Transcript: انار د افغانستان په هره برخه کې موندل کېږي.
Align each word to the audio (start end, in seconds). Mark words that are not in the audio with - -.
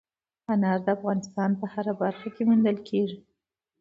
انار 0.53 0.79
د 0.85 0.87
افغانستان 0.97 1.49
په 1.59 1.65
هره 1.73 1.93
برخه 2.01 2.27
کې 2.35 2.41
موندل 2.49 2.77
کېږي. 2.89 3.17